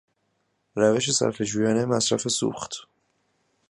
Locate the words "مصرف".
1.85-2.27